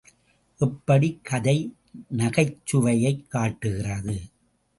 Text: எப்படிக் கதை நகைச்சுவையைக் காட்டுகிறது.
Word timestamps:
எப்படிக் 0.57 1.23
கதை 1.23 1.73
நகைச்சுவையைக் 2.17 3.27
காட்டுகிறது. 3.27 4.21